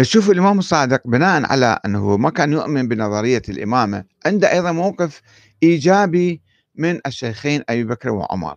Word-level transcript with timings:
شوف 0.00 0.30
الإمام 0.30 0.58
الصادق 0.58 1.00
بناء 1.04 1.46
على 1.46 1.78
أنه 1.84 2.16
ما 2.16 2.30
كان 2.30 2.52
يؤمن 2.52 2.88
بنظرية 2.88 3.42
الإمامة 3.48 4.04
عنده 4.26 4.52
أيضا 4.52 4.72
موقف 4.72 5.22
إيجابي 5.62 6.42
من 6.74 7.00
الشيخين 7.06 7.62
أبي 7.68 7.84
بكر 7.84 8.10
وعمر. 8.10 8.56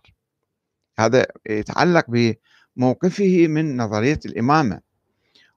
هذا 0.98 1.26
يتعلق 1.50 2.04
بموقفه 2.08 3.46
من 3.48 3.76
نظرية 3.76 4.20
الإمامة. 4.26 4.80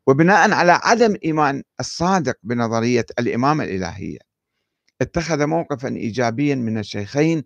وبناء 0.07 0.52
على 0.52 0.71
عدم 0.71 1.15
إيمان 1.26 1.64
الصادق 1.80 2.36
بنظرية 2.43 3.05
الإمامة 3.20 3.64
الإلهية 3.64 4.20
اتخذ 5.02 5.46
موقفا 5.46 5.89
إيجابيا 5.89 6.55
من 6.55 6.77
الشيخين 6.77 7.43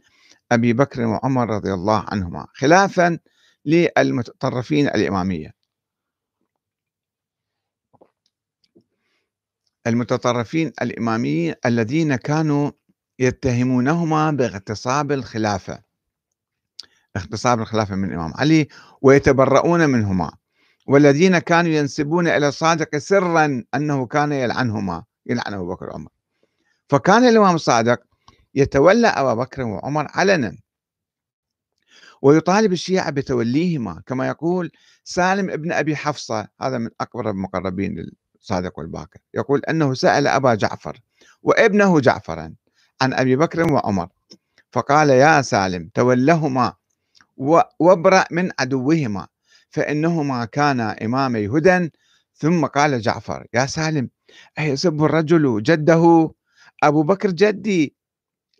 أبي 0.51 0.73
بكر 0.73 1.01
وعمر 1.01 1.49
رضي 1.49 1.73
الله 1.73 2.05
عنهما 2.07 2.47
خلافا 2.53 3.19
للمتطرفين 3.65 4.87
الإمامية. 4.87 5.62
المتطرفين 9.87 10.71
الإماميين 10.81 11.55
الذين 11.65 12.15
كانوا 12.15 12.71
يتهمونهما 13.19 14.31
باغتصاب 14.31 15.11
الخلافة. 15.11 15.79
اغتصاب 17.15 17.59
الخلافة 17.61 17.95
من 17.95 18.09
الإمام 18.09 18.33
علي 18.35 18.67
ويتبرؤون 19.01 19.89
منهما. 19.89 20.31
والذين 20.87 21.39
كانوا 21.39 21.71
ينسبون 21.71 22.27
إلى 22.27 22.47
الصادق 22.47 22.97
سرا 22.97 23.63
أنه 23.75 24.05
كان 24.05 24.31
يلعنهما 24.31 25.03
يلعن 25.25 25.53
أبو 25.53 25.67
بكر 25.73 25.89
وعمر. 25.89 26.09
فكان 26.89 27.25
الإمام 27.25 27.55
الصادق 27.55 27.99
يتولى 28.55 29.07
أبا 29.07 29.33
بكر 29.33 29.61
وعمر 29.61 30.07
علنا. 30.09 30.57
ويطالب 32.21 32.71
الشيعة 32.71 33.09
بتوليهما 33.09 34.01
كما 34.05 34.27
يقول 34.27 34.71
سالم 35.03 35.49
ابن 35.49 35.71
أبي 35.71 35.95
حفصة 35.95 36.47
هذا 36.61 36.77
من 36.77 36.89
أكبر 37.01 37.29
المقربين 37.29 38.11
للصادق 38.43 38.79
والباقر 38.79 39.19
يقول 39.33 39.61
أنه 39.69 39.93
سأل 39.93 40.27
أبا 40.27 40.55
جعفر 40.55 40.99
وابنه 41.43 41.99
جعفرا 41.99 42.53
عن 43.01 43.13
أبي 43.13 43.35
بكر 43.35 43.73
وعمر 43.73 44.07
فقال 44.71 45.09
يا 45.09 45.41
سالم 45.41 45.89
تولهما 45.93 46.73
وابرأ 47.79 48.25
من 48.31 48.51
عدوهما 48.59 49.27
فإنهما 49.69 50.45
كانا 50.45 51.05
إمامي 51.05 51.47
هدى 51.47 51.91
ثم 52.35 52.65
قال 52.65 53.01
جعفر 53.01 53.47
يا 53.53 53.65
سالم 53.65 54.09
أيسب 54.59 55.03
الرجل 55.03 55.63
جده؟ 55.63 56.31
أبو 56.83 57.03
بكر 57.03 57.31
جدي 57.31 57.95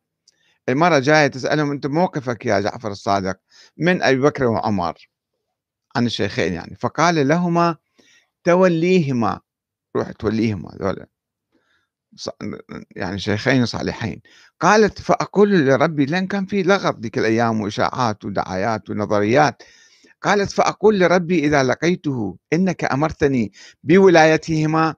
المرة 0.70 1.00
جاية 1.00 1.28
تسألهم 1.28 1.72
أنت 1.72 1.88
موقفك 1.88 2.46
يا 2.46 2.60
جعفر 2.60 2.92
الصادق؟ 2.92 3.40
من 3.78 4.04
أبي 4.04 4.22
بكر 4.22 4.46
وعمر؟ 4.46 5.10
عن 5.96 6.06
الشيخين 6.06 6.54
يعني. 6.54 6.76
فقال 6.76 7.28
لهما 7.28 7.76
توليهما. 8.44 9.40
روح 9.96 10.12
توليهما 10.12 10.78
ذولا. 10.82 11.08
يعني 12.96 13.20
شيخين 13.20 13.66
صالحين. 13.66 14.22
قالت 14.60 15.02
فأقول 15.02 15.66
لربي 15.66 16.06
لأن 16.06 16.28
كان 16.28 16.46
في 16.46 16.64
لغط 16.64 17.00
ذيك 17.00 17.18
الأيام 17.18 17.62
وإشاعات 17.62 18.26
ودعايات 18.26 18.90
ونظريات 18.90 19.64
قالت 20.22 20.52
فأقول 20.52 21.00
لربي 21.00 21.40
إذا 21.40 21.64
لقيته 21.64 22.38
إنك 22.54 22.84
أمرتني 22.84 23.52
بولايتهما؟ 23.84 24.96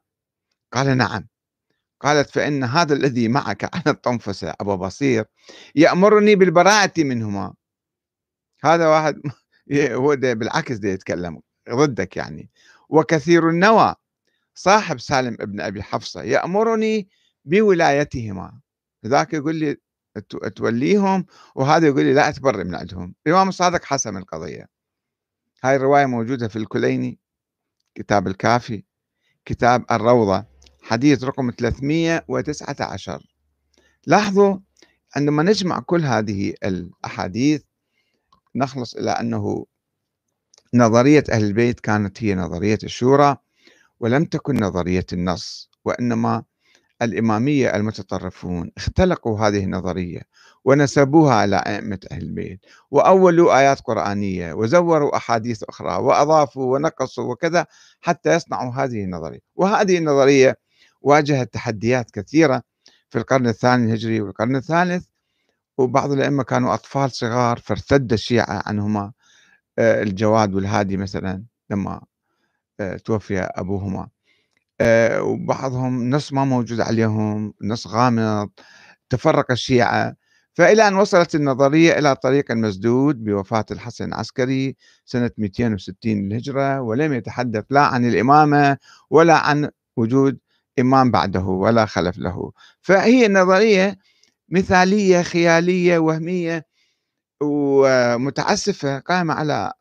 قال 0.74 0.98
نعم. 0.98 1.28
قالت 2.02 2.30
فإن 2.30 2.64
هذا 2.64 2.94
الذي 2.94 3.28
معك 3.28 3.76
على 3.76 3.84
الطنفسة 3.88 4.54
أبو 4.62 4.78
بصير 4.78 5.26
يأمرني 5.76 6.36
بالبراءة 6.36 6.94
منهما. 6.98 7.54
هذا 8.64 8.88
واحد 8.88 9.22
هو 9.72 10.16
بالعكس 10.16 10.76
ده 10.78 10.90
يتكلم 10.90 11.42
ضدك 11.70 12.18
يعني. 12.18 12.50
وكثير 12.90 13.50
النوى 13.50 13.96
صاحب 14.56 15.00
سالم 15.00 15.38
ابن 15.40 15.62
أبي 15.62 15.84
حفصة 15.84 16.24
يأمرني 16.24 17.09
بولايتهما. 17.46 18.59
ذاك 19.06 19.34
يقول 19.34 19.56
لي 19.56 19.78
توليهم 20.56 21.26
وهذا 21.56 21.88
يقول 21.88 22.03
لي 22.06 22.14
لا 22.14 22.30
أتبرئ 22.30 22.64
من 22.64 22.76
عندهم. 22.76 23.16
الإمام 23.28 23.50
الصادق 23.50 23.86
حسم 23.86 24.18
القضية. 24.18 24.81
هاي 25.64 25.76
الرواية 25.76 26.06
موجودة 26.06 26.48
في 26.48 26.56
الكليني 26.56 27.20
كتاب 27.96 28.28
الكافي 28.28 28.84
كتاب 29.46 29.86
الروضة 29.92 30.46
حديث 30.82 31.24
رقم 31.24 31.52
319 31.52 33.28
لاحظوا 34.08 34.58
عندما 35.16 35.44
نجمع 35.44 35.80
كل 35.80 36.02
هذه 36.02 36.54
الأحاديث 36.64 37.64
نخلص 38.56 38.96
إلى 38.96 39.12
أنه 39.12 39.66
نظرية 40.74 41.24
أهل 41.32 41.44
البيت 41.44 41.80
كانت 41.80 42.24
هي 42.24 42.36
نظرية 42.36 42.80
الشورى 42.84 43.38
ولم 44.00 44.26
تكن 44.26 44.56
نظرية 44.64 45.06
النص 45.14 45.70
وإنما 45.86 46.44
الإمامية 47.02 47.76
المتطرفون 47.76 48.72
اختلقوا 48.78 49.40
هذه 49.40 49.64
النظرية 49.64 50.22
ونسبوها 50.66 51.34
على 51.34 51.56
أئمة 51.56 52.00
أهل 52.12 52.22
البيت 52.22 52.59
وأولوا 52.92 53.59
آيات 53.59 53.80
قرآنية 53.82 54.53
وزوروا 54.53 55.18
أحاديث 55.18 55.64
أخرى 55.64 55.96
وأضافوا 55.96 56.74
ونقصوا 56.74 57.32
وكذا 57.32 57.66
حتى 58.02 58.36
يصنعوا 58.36 58.74
هذه 58.74 59.03
النظرية. 59.03 59.40
وهذه 59.56 59.98
النظرية 59.98 60.58
واجهت 61.02 61.53
تحديات 61.53 62.12
كثيرة 62.12 62.64
في 63.09 63.18
القرن 63.18 63.47
الثاني 63.47 63.86
الهجري 63.86 64.22
والقرن 64.22 64.56
الثالث 64.56 65.06
وبعض 65.78 66.12
الأئمة 66.12 66.44
كانوا 66.44 66.74
أطفال 66.74 67.12
صغار 67.12 67.59
فارتد 67.59 68.14
الشيعة 68.14 68.64
عنهما. 68.66 69.12
آه، 69.80 70.04
الجواد 70.04 70.56
والهادي 70.56 70.97
مثلا 70.97 71.44
لما 71.70 72.02
آه، 72.80 72.97
توفي 72.97 73.40
أبوهما. 73.40 74.08
آه، 74.82 75.24
وبعضهم 75.24 76.10
نص 76.10 76.34
ما 76.34 76.46
موجود 76.46 76.82
عليهم 76.82 77.54
نص 77.64 77.88
غامض 77.88 78.50
تفرق 79.10 79.52
الشيعة. 79.52 80.16
فإلى 80.56 80.88
أن 80.88 80.96
وصلت 80.96 81.36
النظرية 81.36 82.00
إلى 82.00 82.16
طريق 82.16 82.52
مسدود 82.52 83.24
بوفاة 83.24 83.66
الحسن 83.72 84.06
العسكري 84.06 84.76
سنة 85.06 85.32
260 85.38 86.30
للهجرة 86.30 86.82
ولم 86.82 87.14
يتحدث 87.14 87.66
لا 87.72 87.82
عن 87.82 88.06
الإمامة 88.06 88.78
ولا 89.10 89.38
عن 89.38 89.70
وجود 89.98 90.40
إمام 90.80 91.12
بعده 91.12 91.42
ولا 91.44 91.86
خلف 91.86 92.18
له. 92.18 92.52
فهي 92.82 93.28
نظرية 93.28 93.98
مثالية 94.50 95.22
خيالية 95.22 96.00
وهمية 96.00 96.66
ومتعسفة 97.44 99.00
قائمة 99.00 99.34
على 99.34 99.74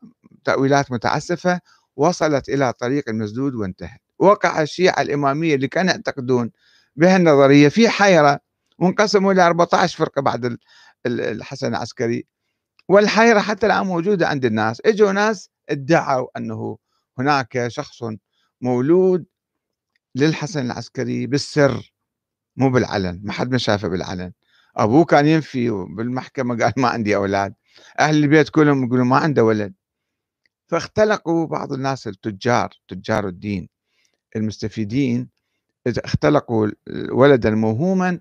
تأويلات 0.45 0.93
متعسفة 0.93 1.61
وصلت 1.97 2.49
إلى 2.49 2.73
طريق 2.73 3.05
المسدود 3.09 3.55
وانتهت. 3.57 4.01
وقع 4.21 4.63
الشيعة 4.63 5.03
الإمامية 5.03 5.55
اللي 5.55 5.69
كانوا 5.69 5.93
يعتقدون 5.93 6.51
بهالنظرية 6.97 7.69
في 7.69 7.89
حيرة 7.89 8.41
وانقسموا 8.79 9.33
إلى 9.33 9.47
14 9.47 9.99
فرقة 9.99 10.23
بعد 10.23 10.59
الحسن 11.07 11.69
العسكري. 11.69 12.27
والحيرة 12.89 13.41
حتى 13.41 13.67
الآن 13.67 13.87
موجودة 13.87 14.29
عند 14.29 14.45
الناس. 14.45 14.83
إجوا 14.85 15.13
ناس 15.13 15.51
ادعوا 15.69 16.29
أنه 16.37 16.79
هناك 17.19 17.69
شخص 17.69 18.03
مولود 18.61 19.27
للحسن 20.15 20.67
العسكري 20.67 21.27
بالسر 21.27 21.93
مو 22.57 22.71
بالعلن 22.71 23.21
ما 23.25 23.33
حد 23.33 23.51
ما 23.53 23.59
شافه 23.59 23.89
بالعلن. 23.89 24.33
أبوه 24.77 25.05
كان 25.05 25.27
ينفي 25.27 25.71
بالمحكمه 25.71 26.65
قال 26.65 26.73
ما 26.77 26.89
عندي 26.89 27.17
أولاد. 27.17 27.55
أهل 28.01 28.25
البيت 28.25 28.49
كلهم 28.49 28.85
يقولوا 28.85 29.05
ما 29.05 29.17
عنده 29.17 29.45
ولد. 29.45 29.75
فاختلقوا 30.69 31.47
بعض 31.47 31.73
الناس 31.73 32.07
التجار 32.07 32.71
تجار 32.89 33.29
الدين. 33.29 33.69
المستفيدين 34.37 35.29
اختلقوا 35.87 36.69
ولدا 37.13 37.51
موهوما 37.51 38.21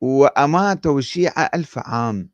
وأماتوا 0.00 0.98
الشيعه 0.98 1.50
ألف 1.54 1.78
عام. 1.78 2.30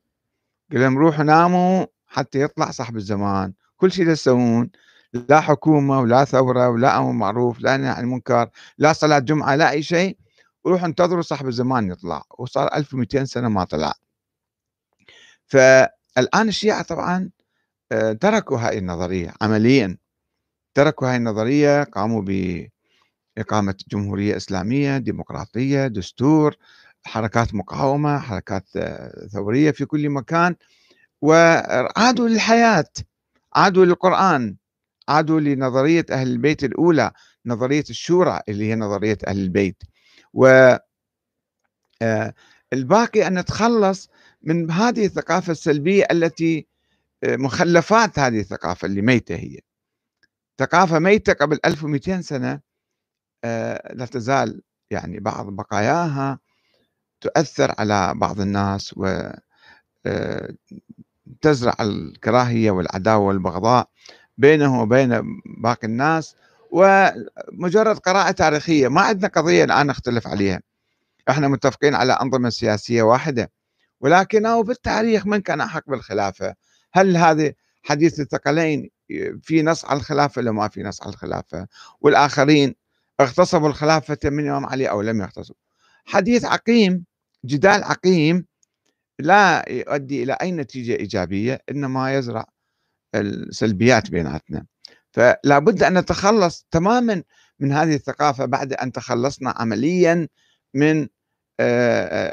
قال 0.72 0.81
لهم 0.81 0.99
روحوا 0.99 1.25
ناموا 1.25 1.87
حتى 2.06 2.40
يطلع 2.40 2.70
صاحب 2.70 2.96
الزمان. 2.96 3.52
كل 3.76 3.93
شيء 3.93 4.06
تسوون 4.06 4.70
لا 5.12 5.40
حكومة 5.40 6.00
ولا 6.00 6.25
ثورة 6.25 6.69
ولا 6.69 6.99
أمر 6.99 7.12
معروف 7.12 7.61
لا 7.61 7.76
نهي 7.76 7.88
عن 7.88 8.05
المنكر 8.05 8.50
لا 8.78 8.93
صلاة 8.93 9.19
جمعة 9.19 9.56
لا 9.56 9.70
أي 9.70 9.82
شيء. 9.82 10.19
وروحوا 10.64 10.87
انتظروا 10.87 11.22
صاحب 11.22 11.49
الزمان 11.49 11.90
يطلع. 11.90 12.22
وصار 12.38 12.75
1200 12.76 13.25
سنة 13.25 13.49
ما 13.49 13.64
طلع. 13.64 13.94
فالآن 15.46 16.49
الشيعة 16.49 16.82
طبعا 16.82 17.31
آه، 17.93 18.12
تركوا 18.12 18.58
هاي 18.58 18.78
النظرية 18.78 19.34
عمليا. 19.43 19.99
تركوا 20.75 21.08
هاي 21.11 21.17
النظرية 21.17 21.82
قاموا 21.82 22.22
بإقامة 23.41 23.75
جمهورية 23.89 24.37
إسلامية 24.37 24.99
ديمقراطية 24.99 25.87
دستور 25.87 26.57
حركات 27.05 27.55
مقاومة 27.55 28.19
حركات 28.19 28.65
آه، 28.77 29.27
ثورية 29.27 29.71
في 29.71 29.85
كل 29.85 30.11
مكان 30.11 30.57
وعادوا 31.23 32.29
للحياة 32.29 32.85
عادوا 33.55 33.85
للقرآن 33.85 34.57
عادوا 35.09 35.41
لنظرية 35.41 36.07
أهل 36.11 36.29
البيت 36.29 36.65
الأولى 36.65 37.11
نظرية 37.47 37.85
الشورى 37.91 38.41
اللي 38.49 38.69
هي 38.71 38.75
نظرية 38.77 39.19
أهل 39.27 39.39
البيت. 39.39 39.83
و 40.35 40.47
آه، 42.03 42.35
الباقي 42.73 43.27
أن 43.27 43.39
نتخلص 43.39 44.09
من 44.43 44.71
هذه 44.71 45.07
الثقافة 45.07 45.53
السلبية 45.53 46.07
التي 46.11 46.67
آه، 47.25 47.37
مخلفات 47.37 48.19
هذه 48.19 48.41
الثقافة 48.41 48.87
اللي 48.87 49.03
ميتة 49.03 49.35
هي. 49.35 49.59
ثقافة 50.59 50.99
ميتة 50.99 51.33
قبل 51.33 51.59
1200 51.65 52.21
سنة 52.21 52.69
لا 53.45 54.09
تزال 54.11 54.63
يعني 54.91 55.21
بعض 55.21 55.47
بقاياها 55.47 56.39
تؤثر 57.21 57.75
على 57.79 58.13
بعض 58.15 58.41
الناس 58.41 58.95
و 58.97 59.31
تزرع 61.41 61.77
الكراهية 61.81 62.71
والعداوة 62.71 63.25
والبغضاء 63.27 63.89
بينه 64.39 64.83
وبين 64.83 65.41
باقي 65.59 65.87
الناس 65.87 66.37
ومجرد 66.71 67.99
قراءة 67.99 68.31
تاريخية. 68.31 68.89
ما 68.89 69.01
عندنا 69.01 69.29
قضية 69.29 69.65
الآن 69.65 69.87
نختلف 69.87 70.27
عليها. 70.27 70.61
إحنا 71.29 71.49
متفقين 71.49 71.95
على 71.95 72.13
أنظمة 72.13 72.51
سياسية 72.51 73.03
واحدة 73.03 73.51
ولكنه 74.01 74.63
بالتاريخ 74.63 75.27
من 75.27 75.41
كان 75.41 75.61
أحق 75.61 75.83
بالخلافة؟ 75.87 76.55
هل 76.93 77.17
هذه 77.17 77.53
حديث 77.83 78.21
الثقلين 78.21 78.91
في 79.43 79.63
نص 79.63 79.85
على 79.85 79.97
الخلافة 79.97 80.41
ولا 80.41 80.53
ما 80.53 80.69
في 80.69 80.83
نص 80.83 81.03
على 81.03 81.11
الخلافة؟ 81.11 81.67
والآخرين 82.01 82.75
اغتصبوا 83.20 83.69
الخلافة 83.69 84.19
من 84.25 84.44
الإمام 84.44 84.67
علي 84.67 84.90
أو 84.90 85.02
لم 85.02 85.20
يغتصبوا. 85.20 85.61
حديث 86.05 86.44
عقيم 86.44 87.05
جدال 87.44 87.84
عقيم 87.84 88.46
لا 89.19 89.64
يؤدي 89.69 90.22
إلى 90.22 90.32
أي 90.32 90.52
نتيجة 90.52 90.93
إيجابية 90.96 91.62
إنما 91.70 92.14
يزرع 92.14 92.44
السلبيات 93.14 94.11
بيناتنا. 94.11 94.67
فلا 95.11 95.58
بد 95.58 95.82
أن 95.82 95.99
نتخلص 95.99 96.67
تماما 96.70 97.22
من 97.61 97.72
هذه 97.72 97.94
الثقافة 97.94 98.44
بعد 98.44 98.72
أن 98.72 98.93
تخلصنا 98.93 99.55
عمليا 99.56 100.28
من 100.75 101.08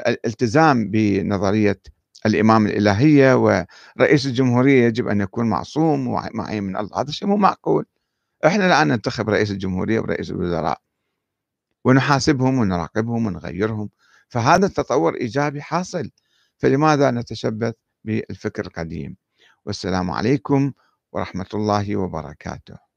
الالتزام 0.08 0.90
بنظرية 0.90 1.80
الإمام 2.26 2.66
الإلهية 2.66 3.34
ورئيس 3.34 4.26
الجمهورية 4.26 4.84
يجب 4.84 5.08
أن 5.08 5.20
يكون 5.20 5.46
معصوم 5.46 6.08
ومعين 6.08 6.62
من 6.62 6.76
الله. 6.76 7.00
هذا 7.00 7.10
شيء 7.10 7.28
مو 7.28 7.36
معقول. 7.36 7.84
إحنا 8.46 8.66
الآن 8.66 8.88
ننتخب 8.88 9.28
رئيس 9.28 9.50
الجمهورية 9.50 10.00
ورئيس 10.00 10.30
الوزراء 10.30 10.80
ونحاسبهم 11.84 12.58
ونراقبهم 12.58 13.26
ونغيرهم 13.26 13.90
فهذا 14.28 14.66
التطور 14.66 15.14
إيجابي 15.14 15.62
حاصل 15.62 16.10
فلماذا 16.58 17.10
نتشبث 17.10 17.74
بالفكر 18.04 18.66
القديم؟ 18.66 19.16
والسلام 19.66 20.10
عليكم 20.10 20.72
ورحمة 21.12 21.46
الله 21.54 21.96
وبركاته. 21.96 22.87